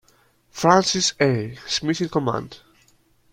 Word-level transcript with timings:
Francis 0.49 1.13
A. 1.21 1.59
Smith 1.67 2.01
in 2.01 2.09
command. 2.09 2.59